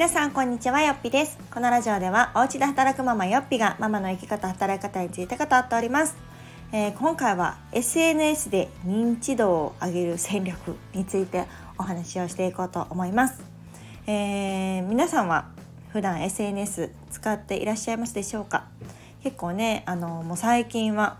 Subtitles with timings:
[0.00, 1.36] 皆さんこんにちはよっぴです。
[1.52, 6.16] このラジオではお家で働くママよっぴがママの生き方働き方について語っております、
[6.72, 11.44] えー、今回は SNS で認知度を上げる戦略について
[11.76, 13.42] お話をしていこうと思います、
[14.06, 15.50] えー、皆さんは
[15.90, 18.68] 普段 SNS 使っていらっしゃいますでしょうか？
[19.22, 21.18] 結構ねあのもう最近は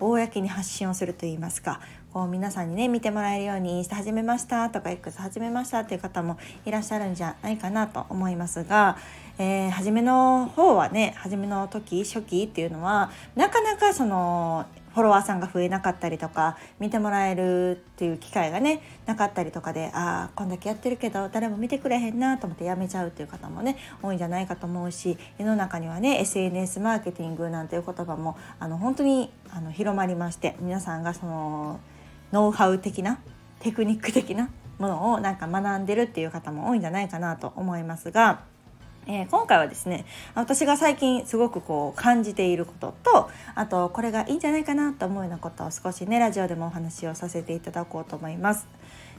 [0.00, 1.80] 公に発信をするといいますか
[2.12, 8.96] こう皆さんにね見てもらえるようにインスタ始めましたとか X 始めましたっていう方もいらっしゃるんじゃないかなと思いますが、
[9.38, 31.80] えー、初めの方はね初めの時初期っていうのはなかなかそのフォロワーさんが増えなかったりとか見てもらえるっていう機会がねなかったりとかでああこんだけやってるけど誰も見てくれへんなと思ってやめちゃうっていう方もね多いんじゃないかと思うし世の中にはね SNS マーケティングなんていう言葉もあの本当にあの広まりまして皆さんがその
[32.32, 33.20] ノウハウ的な
[33.60, 38.42] テクニック的なものをなんか学んでるっていう方も多いんじゃないかなと思いますが。
[39.10, 48.68] えー、今回はですね私が最近すごくこう感じていることとあとこれがいいんじゃないかなと思うようなことを少しねラジオでもお話をさせていただこうと思います。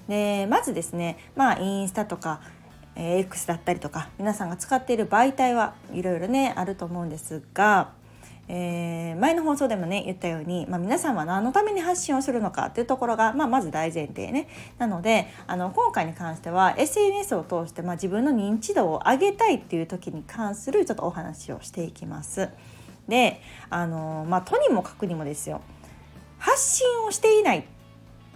[0.07, 2.41] でまずですねまあインスタとか、
[2.95, 7.91] X だったりとか皆さんが使っている媒体はいろいろねあると思うんですが
[8.51, 14.47] えー、前の放送でもね言ったように、まあ、皆さんは何のために発信をするのかっていうところが、まあ、まず大前提ね。
[14.79, 22.49] なのであの今回に関しては SNS を通して、まあ、自分の認知度を上げたいっていう時に関するちょっとお話をしていきます。
[23.07, 23.39] で
[23.69, 25.61] あのまあとにもかくにもですよ。
[26.39, 27.63] 発信をしていないっ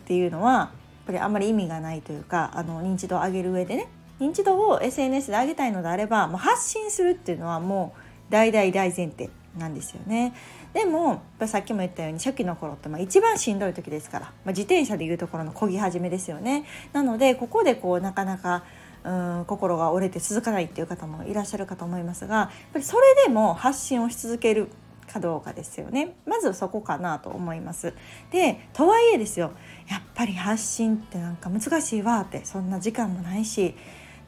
[0.06, 0.70] ていうのはやっ
[1.08, 3.88] ぱりあんまり意味がないというかあの認知度を上げる上でね。
[4.20, 7.96] 認知度を SNS で上げたいのであればもう発信するっていうのはも
[8.30, 9.32] う大大大前提。
[9.58, 10.34] なんですよね。
[10.74, 16.66] でもさっきも言ったように初期の頃ってまあ一番しんどい時ですから、まあ、自転車でいうところの漕ぎ始めですよね。
[16.92, 18.64] なのでここでこうなかなか
[19.04, 24.70] うん心が折れて続かないっていう方もいらっしゃるかと思いますがやっぱりそれでも発信をし続ける
[25.12, 26.16] かどうかですよね。
[26.26, 27.94] まずそこかなと思います。
[28.32, 29.52] でとはいえですよ
[29.88, 33.76] やっぱり発信ってなんか難しいわってそんな時間もないし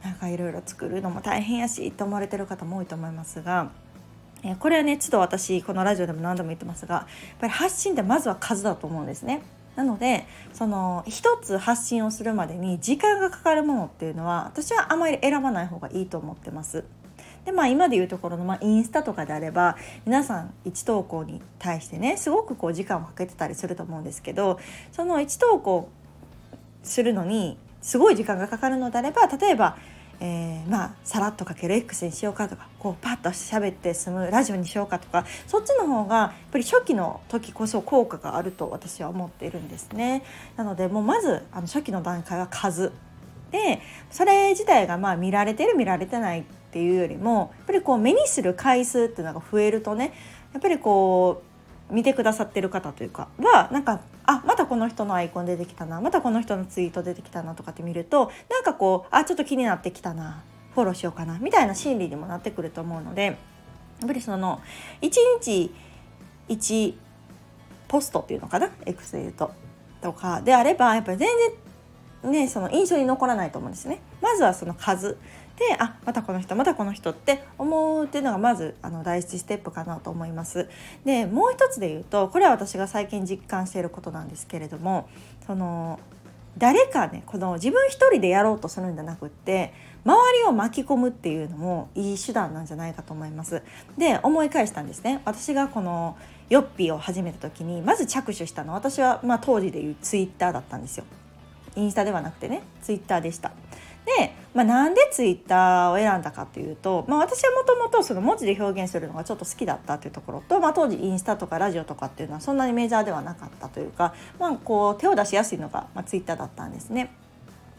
[0.03, 3.71] なんかいろいろ作るのも大変やしと思われてる方も多いと思いますが
[4.45, 7.05] えこれはねちょっと私このラジオでも何度も言ってますがやっ
[7.39, 9.41] ぱり発信ってまずは数だと思うんですね。
[9.75, 16.85] なのでその一つ発信をするまでに時間がかかるものっていうのは私はあまり選ばない方がいいと思ってます。
[17.43, 24.59] でまあ今でいうところの、まあ、インスタとかであれば皆さん1投稿に対してねすごくこう時間をかけてたりすると思うんですけど
[24.91, 25.89] その1投稿
[26.83, 29.77] するのにすごい時間がかかるのであれば例えば
[30.19, 40.23] えー、まあさらっとかける X にしようかとかこうパッと喋って済むラジオにしようかとかそっちの方がやっぱり初期の時こそ効果があると私は思っているんですね。
[40.55, 42.91] なのでもうまずあの初期の段階は数
[43.51, 43.81] で
[44.11, 50.13] それ自体がまあ見られてる見られてないっていうよりもやっぱりこう目にする回数っていうのが増えるとね
[50.53, 51.54] やっぱりこう
[51.89, 60.43] 見てくださってる方というかはなんかあまたこの人のアイコン出てきたなまたこの人のツイート出てきたなとかって見るとなんかこうあちょっと気になってきたな
[60.73, 63.35] フォローしようかなみたいな心理にもなってくると思うのでやっ
[64.07, 64.61] ぱりその
[65.01, 65.73] 1日
[66.49, 66.95] 1
[67.87, 69.51] ポストっていうのかな X で言うと
[70.01, 71.29] とかであればやっぱり全
[72.23, 74.01] 然ねその印象に残らないと思うんですね。
[74.21, 75.17] まずはその数
[75.57, 80.69] であまたこの人またこの人って思うっていうのがまずあの第一ステップかなと思います。
[81.05, 85.07] でもう一つで言うとこれは私が最近実感していることなんですけれども
[85.47, 85.99] その
[86.57, 89.73] 誰かねこの自分一人でやろうとするんじゃなくって
[90.05, 93.61] 周りを巻き込むっていうのもいい手段なんじゃないかと思います。
[93.97, 96.17] で思い返したんですね私がこの
[96.49, 101.05] ヨッピーを始めた時にまず着手したのは私は、まあ、当時でいうツイッターだったんですよ。
[101.75, 103.51] インスタではなくてねツイッターでした。
[104.05, 117.11] で、まあ、なんでツイッターを選んだかというと、まあ、私はもともとその文字で表現するのがちょっと好きだったというところと、まあ、当時インスタとかラジオとかっていうのはそんなにメジャーではなかったというか、まあ、こう手を出しやすいのが、まあ、ツイッターだったんですね。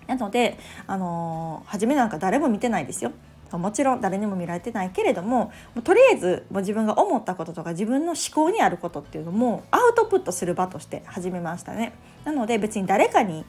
[0.06, 3.12] なので、あのー、初めなんか誰も見てないですよ。
[3.52, 11.92] もちろん誰にも見られてないけれどももとりあえずもう自分が思ったこととか自分の思考にあることっていうのもアウトプットする場として始めましたね。
[12.24, 13.44] なので別に誰かに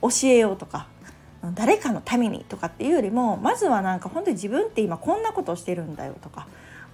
[0.00, 0.88] 教えようとか
[1.54, 6.46] 誰かのためにとかっていうよりもまずはなんか本当に自分って今こんなことをしてるんだよとか、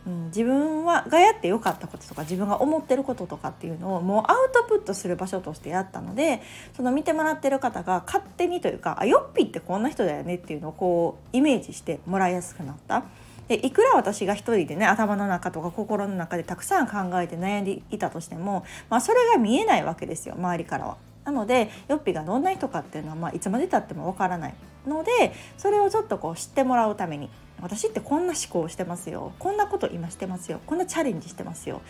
[0.06, 6.42] うん、自分はがやってよかったこととか自分が思ってることとかっていうのをもうアウトプットする場所としてやったので
[6.76, 13.04] その見てもらってる方が勝手にというかあヨッピーってこんな人だよねっていうのをこうイメージしてもらいやすくなった。
[13.50, 21.09] でいくら私が一人でね頭の中とか心の中でたくさん考えて悩んでいたとしても、まあ、それが見えないわけですよ周りからは。
[21.24, 24.54] なのでヨッピがどんな人かっていうのは、まあ、いつまでたってもわからない
[24.86, 27.28] のでそれをちょっとこう知ってもらうために
[27.60, 31.82] 私ってこんな思考をしてますよこんなこと今してますよこんなチャレンジしてますよ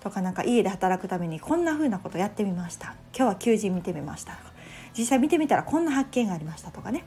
[0.00, 4.56] とかなんか家で働くためにこんな風なことやってみました今日は求人見てみましたとか
[4.96, 7.04] 実際見てみたらこんな発見がありましたとかね。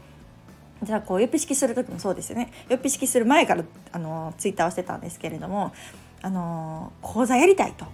[0.84, 2.54] じゃあこうよっぴ式する時もそうですよね。
[2.70, 5.74] よっぴ式する前からあのツイッターをしてたんですけれども
[6.22, 7.86] あの講座やりたいと。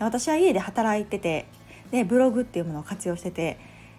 [0.00, 1.46] 私は家で働いてて
[1.90, 3.58] でブログっていうものを活用してて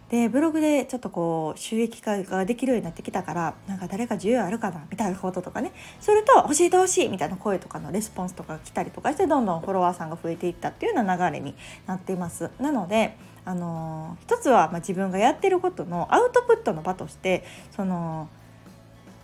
[0.09, 11.55] でブログでちょっとこう収益化ができるようになってきたからなんか誰か需要あるかなみたいなこととかねすると教えてほしいみたいな声とかのレスポンスとかが来たりとかしてどんどんフォロワーさんが増えていったっていうような流れに
[11.87, 12.51] なっています。
[12.59, 17.43] なのであの一つはま自分がやってることのアウトプットの場として
[17.75, 18.27] その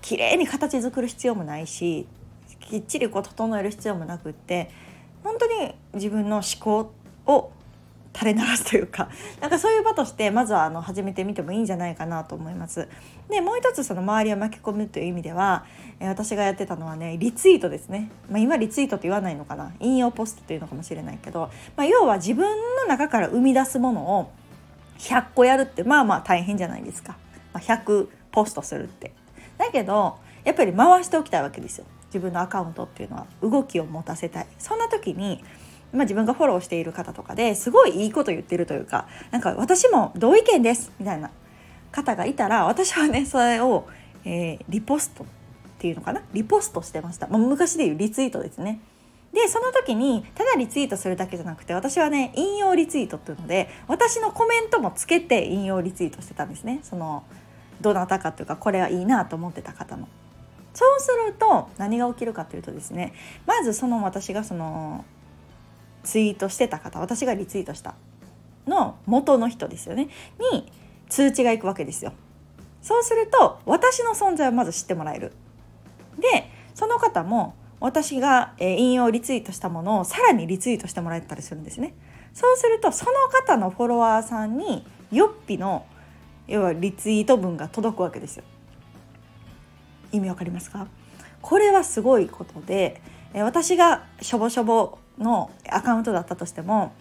[0.01, 2.07] 綺麗に形作る必要もないし
[2.59, 4.69] きっちりこう整える必要もなくって
[5.23, 6.93] 本当に自分の思考
[7.25, 7.51] を
[8.21, 9.09] 垂れ流すというか
[9.41, 12.87] なんかそういう場としてまずはあの始めてみてもいいんじゃないかなと思います。
[13.29, 15.65] でもう一つその周りを巻き込むという意味では、
[15.99, 19.71] え私がやってたのはねリツイートですね、まあ、今リツイートって言わないのかな。
[19.79, 22.45] 引用ポストっていうのかもしれないけど、まあ、要は自分
[22.75, 24.31] の中から生み出すものを
[24.99, 27.15] 100個やるってまあまあ大変じゃないですか、
[27.53, 29.13] まあ、100ポストするって。
[29.57, 31.85] だけどやっぱり回しておきたいわけですよ。
[32.07, 33.25] 自分のアカウントっていうのは。
[33.41, 34.47] 動きを持たせたい。
[34.59, 35.43] そんな時に
[35.93, 41.31] まあ、自分がフォローしている方とかですごいいいこと言ってるというかなんか私も同意見ですみたいな
[41.91, 43.87] 方がいたら私はねそれを、
[44.23, 45.27] えー、リポストっ
[45.79, 46.21] ていうのかな？
[46.31, 48.79] リポストしてました、まあ、昔でいうリツイートですね。
[49.33, 56.79] でその時にただリツイートするだけじゃなくて私はね引用リツイートっていうので私のコメントもつけて引用リツイートしてたんですね。
[56.83, 57.23] その
[57.79, 60.07] どなたかというかこれはいいなと思ってた方の。
[60.73, 63.13] そうすると何が起きるかというとですね
[63.45, 65.03] まずその私がその
[66.03, 67.95] ツイートしてた方私がリツイートした
[68.67, 70.09] の元の人ですよね
[70.53, 70.71] に
[71.09, 72.13] 通知がいくわけですよ。
[72.81, 75.33] そうすると私の存在をまず知ってもらえる。
[76.19, 81.93] でその方も私が引用リツイートしたものをさらにリツイートしてもらえたりするんですね。
[82.33, 85.85] そうするとその方のフォロワーさんによっぴの
[86.47, 88.43] 要はリツイート文が届くわけですよ。
[90.11, 90.87] 意味わかりますか？
[91.41, 93.01] これはすごいことで
[93.33, 96.91] 私がしょぼしょぼのアカウントだったとしても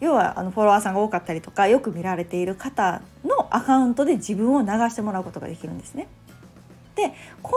[0.00, 6.08] 要はあのフォロワーさんが多かったりとかよく見られている方のアカウントで自分を流してもらうことができるんですね。
[6.94, 7.52] でこ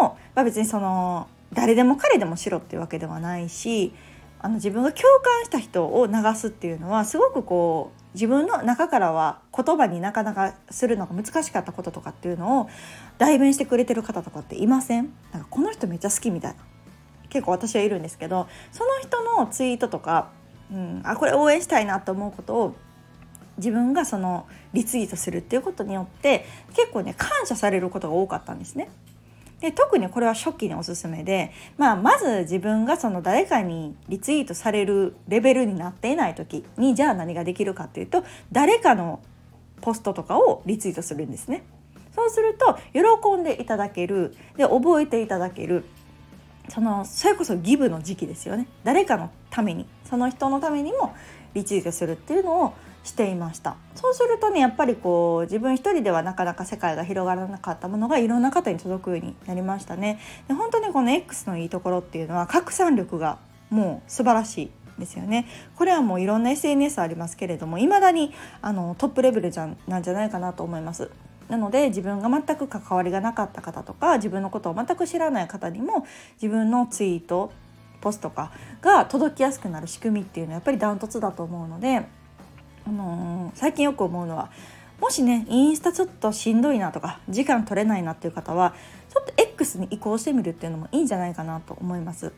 [0.00, 3.92] れを、まあ、別にその誰でも彼でもしろっていうわけではないし
[4.40, 12.68] あの自分が共感した人を流すっていうのはすごくこう自分の中からは言葉になかなかするのが難しかったこととかっていうのを
[13.18, 15.12] 代弁してくれてる方とかっていません？
[15.32, 16.58] なんかこの人めっちゃ好きみたいな
[17.34, 20.30] 結構私はいるんですけどその人のツイートとか、
[20.72, 22.76] うん、あこれ応援したいなと思うことを
[23.56, 26.46] 自分がそのリツイートするっていうことによって
[26.76, 28.88] 結構ね感謝されることが多かったんですね。
[29.60, 39.20] で特にこれは初期におすすめで、まあ、まず自分がその誰かにリツイートされるレベルになっていない時にじゃあ何ができるかっていうと誰かの
[39.80, 41.64] ポストとかをリツイートするんですね。
[42.14, 45.84] そうすると喜んでいただけるで覚えていただける
[46.68, 48.66] そのそれこそギブの時期ですよね。
[48.84, 49.86] 誰かのために。
[50.04, 51.14] その人のためにも
[51.54, 52.74] リツイートするっていうのを
[53.04, 53.76] していました。
[53.94, 60.18] そうするとねやっぱりこう自分一人ではなかなか世界が広がらなかったものがいろんな方に届くようになりましたね。
[60.48, 63.38] で本当にこの X のいいところっていうのは拡散力が
[63.70, 65.46] もう素晴らしいですよね。
[65.76, 71.10] これはもういろんな SNS ありますけれども未だにあのトップレベルじゃなんじゃないかなと思います。
[71.48, 76.06] なので自分が全く関わりがなかった方とか自分のことを全く知らない方にも
[76.40, 77.52] 自分のツイート
[78.00, 82.06] ポストかが届きやすくなる仕組みっていうのはやっぱりダントツだと思うので、
[82.86, 84.50] あのー、最近よく思うのは
[85.00, 88.74] もしねインスタちょっとしんどいなとか時間取れないなっていう方は
[89.12, 92.32] ちょっと X に移行してみるっていうのもいいんじゃないかなと思います。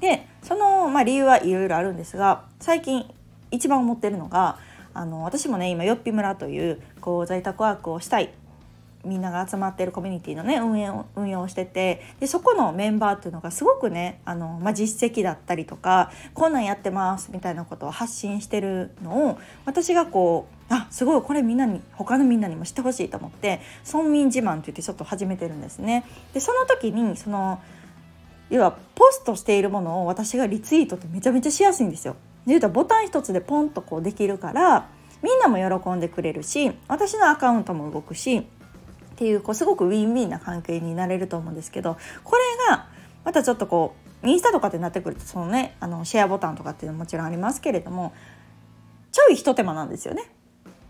[0.00, 3.06] でその、まあ、理由はいろいろあるんですが最近
[3.50, 4.58] 一番思ってるのが
[4.92, 8.32] あの私もね今よっぴ村というこう在宅ワークをしたい
[9.06, 23.60] みんなが集まっているコミュニティのね運営を運用しててでそこのメンバーっていうのがすごくねあの、まあ、実績だったりとかこんなんやってますみたいなことを発信してるのを私がこうあすごいこれみんなに他のみんなにも知ってほしいと思って
[23.90, 26.04] 村民自慢って言ってちょっと始めてるんですね。
[26.34, 27.60] でその時にその
[28.50, 32.14] 要はポストしているものを私がリツイートってめちゃめちゃしやすいんですよ。
[32.46, 34.88] で言うとボタン一つでポンとこうできるから
[35.22, 38.46] みんなも喜んでくれるし私のアカウントも動くし
[39.16, 42.86] っていうこうすごくウィンウィンな関係になれると思うんですけどこれが
[43.24, 48.12] またちょっとこうインスタとかってなってくるとそのねあのシェアボタンとかっていうのももちろんありますけれども
[49.10, 50.30] ちょいひと手間なんですよね。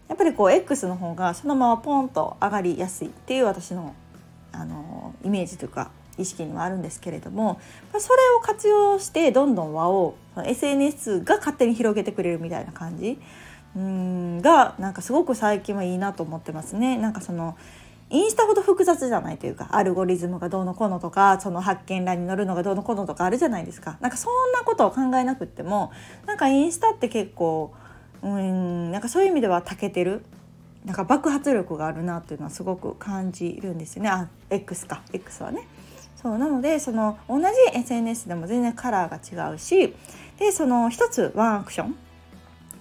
[0.08, 3.94] やっぱりこう X の方がそのままポンと上がりやすいっていう私の
[4.52, 7.60] あのイメージというか意識にはあるんですけれども
[7.98, 13.18] それを活用してどんどん輪を SNS が勝手に広げてくれるみたいな感じ
[13.76, 16.96] うんがなんかすごく最近はいいなと思ってますね。
[16.96, 17.58] なんかその
[18.08, 23.98] インスタほど複雑じゃないというかアルゴリズムがどうのこうのとかその発見欄に載るのがどうのこうのとかあるじゃないですか。
[24.00, 25.90] なんかそんなことを考えなくっても
[26.26, 27.74] なんかインスタって結構
[28.22, 30.24] うんなんかそういう意味では長けてる。
[30.84, 34.08] なんか爆発力があるなっていうのはすごく感じるんですよね。
[34.08, 35.02] あ X か。
[35.12, 35.66] X はね。
[36.14, 39.94] そうなのでその同じ SNS でも全然カラーが違うし
[40.38, 41.96] でその一つワンアクション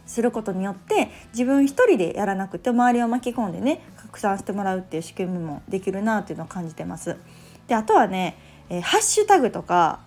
[0.05, 3.81] することによって自分一人でやらなくて周りを巻き込んでね
[4.15, 7.17] 拡散してもらうっていう仕組みもできるなっていうのを感じてます。
[7.67, 8.37] であとはね、
[8.69, 9.99] えー、ハッシュタグとか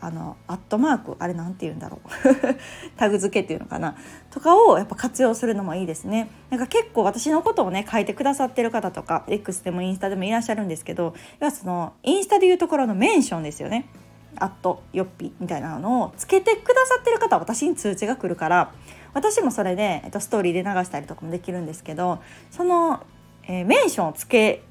[0.00, 2.08] あのアットマークあれなんて言うんだろう。
[2.96, 3.96] タグ付けっていうのかな。
[4.30, 6.28] とかをやっぱ活用するのもいいですね。
[6.50, 13.88] なんか結構私のことをね書いてくださってる方とか X でもインスタでもいらっしゃるんですけど要はそのインスタでいうところのメンションですよね。
[14.36, 18.72] アットヨッピみたいなのをつけてくださってる方は私に通知が来るから
[19.14, 22.20] 私もそれで、えっと、ストーリーで流したりとかもできるんですけど
[22.50, 23.04] その、
[23.44, 24.62] えー、メンションをつけ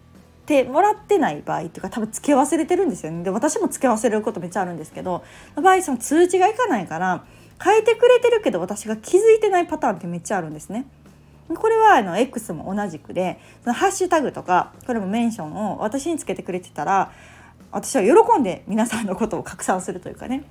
[0.45, 5.23] てもらってない場合っていうか多分つけ忘れてるんですよねで私もつけ忘れることめっちゃあるんですけど
[5.55, 7.23] 場合その通知がいかないから
[7.63, 10.85] 変えてくれてるけど私が気づいてないパターンってめっちゃあるんですね。
[11.53, 17.11] これはあの X も同じくでそのハッシュタグとかこれもメンションを私につけてくれてたら
[17.71, 20.43] 私は喜んで皆さんのことを拡散するというかね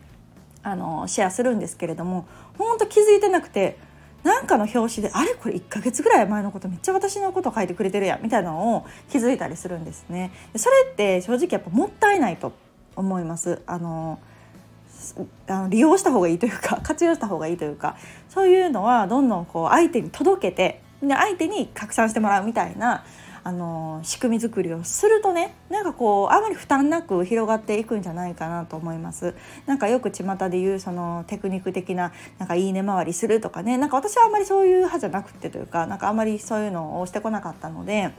[0.62, 2.26] あのシェアするんですけれども
[2.58, 3.78] 本当気づいてなくて
[4.22, 10.30] なんかの表紙であれこれ1ヶ月ぐらい前のことめっちゃ私のこと書いてくれてるやんみたいなのを気づいたりするんですね。
[10.56, 12.52] それって正直やっぱもったいないと
[12.96, 13.62] 思います。
[13.66, 14.18] あの
[15.48, 17.96] あの利用した方がいいというか 活用した方がいいというか
[18.28, 23.04] そういうのはどんどんこう相手に届けてで相手に拡散してもらうみたいな
[23.42, 29.35] あの仕組み作りをするとねなんかこうあまり負担なく広がっていくんじゃないかなと思います。
[29.66, 38.11] なんかよく巷で言うそのテクニック的ななんかいいね回りするとかねなんか私はあんまりそういう派じゃなくてというかなんかあんまりそういうのをしてこなかったので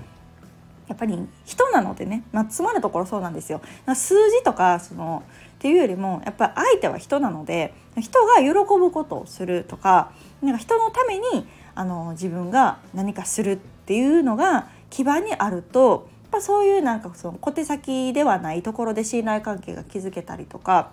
[0.87, 3.61] やっぱり人なのでね、まあ、つまるところそうなんですよ。
[3.95, 5.23] 数字とかその
[5.55, 10.11] っていうよりもやっぱり相手は人なので人が喜ぶことをするとか
[10.41, 20.91] なんか人のためにあの自分が何かするっていうのが基盤にあるとやっぱそういうなんかその小手先ではないところで信頼関係が築けたりとか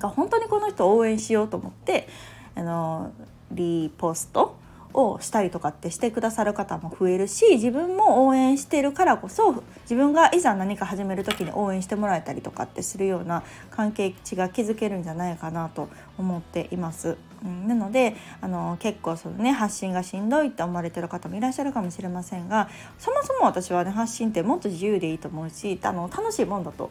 [0.00, 2.08] か本当にこの人を応援しようと思って
[2.56, 3.12] あの
[3.52, 4.56] リポスト
[4.94, 17.16] をしたりとかってしてくださる方も増えるし自分も応援してるからこそ自分がいざ何か始める時に応援してもらえたりとかってするような関係値が築けるんじゃないかなと思っています。
[17.42, 22.68] うん、なのであの結構その、ね、発信がしんどいって思われてる方もいらっしゃるかもしれませんが
[22.98, 26.90] そもそも私はね発信ってもっと自由でいいと思うしあの楽しいもんだと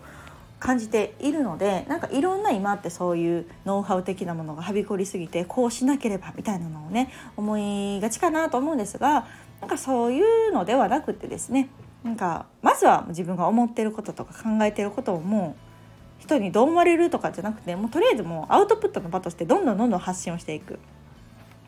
[0.59, 9.27] 感じているのでなんかいろんな今ってそういうノウハウ的なものがはびこりすぎてこうしなければみたいなのをね思いがちかなと思うんですが
[9.61, 11.69] なんかそういうのではなくてですね
[12.03, 20.79] なんかまずは自分が思ってることとか考えてることをもう人にどう思われるとかじゃなくてもうとりあえずもうアウトプットの場としてどんどんどんどん発信をしていく。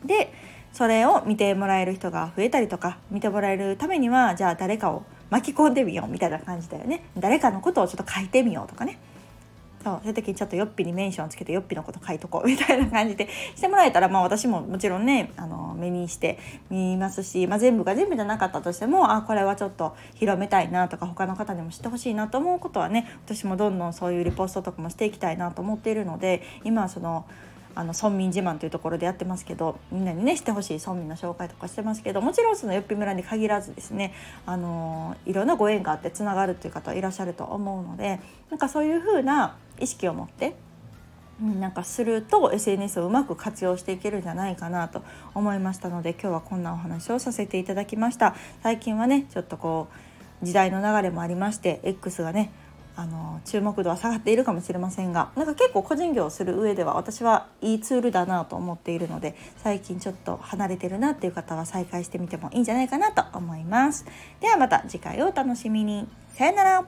[0.06, 0.34] で
[0.74, 9.00] それを見てもらえる人が増えたりとか見てもらえるためにはじゃあ誰かを巻き込んでみようみたいな感じだよね誰かのことをちょっと書いてみようとかね
[9.84, 16.38] そうそういう時にちょっとよっぴにメンションつけてよっぴのこと書いとこうみたいな感じでしてもらえたら、まあ、私ももちろんねあの目にして
[16.70, 27.26] 見ますし、まあ、全部が全部じゃなかったとしてもあこれはちょっと広めたいなとか他の方にも知ってほしいなと思うことはね私もどんどんそういうリポストとかもしていきたいなと思っているので今はその。
[27.76, 34.14] あの村民自慢というところでやってますけどみんなにねしてほしい村民の紹介とかしてますけどもちろんそのよっぴ村に限らずですね
[34.46, 40.56] あのいろんなご縁があってつながるっていう方いらっしゃると思うのでなんかそういうふうな意識を持って
[41.42, 48.36] なんかすると SNS をうまく活用していけるんじゃないかなと思いましたので今日はこんなお話をさせていただきました。
[48.62, 49.88] 最近はねちょっとこ
[50.44, 52.52] う時代の流れもありまして X がね
[52.96, 64.06] あの注目度は下がっているかもしれませんがなんか結構個人業をする上では私はいいツールだなと思っているので最近ちょっと離れてるなっていう方は再開してみてもいいんじゃないかなと思います。
[64.40, 66.08] ではまた次回をお楽しみに。
[66.34, 66.86] さよなら